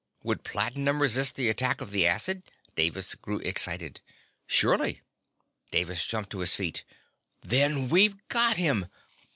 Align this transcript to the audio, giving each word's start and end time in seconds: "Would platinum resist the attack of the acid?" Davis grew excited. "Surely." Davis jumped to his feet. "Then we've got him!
"Would 0.23 0.43
platinum 0.43 0.99
resist 0.99 1.35
the 1.35 1.47
attack 1.47 1.79
of 1.79 1.91
the 1.91 2.07
acid?" 2.07 2.41
Davis 2.75 3.13
grew 3.13 3.37
excited. 3.41 4.01
"Surely." 4.47 5.01
Davis 5.69 6.03
jumped 6.07 6.31
to 6.31 6.39
his 6.39 6.55
feet. 6.55 6.83
"Then 7.43 7.87
we've 7.87 8.15
got 8.27 8.57
him! 8.57 8.87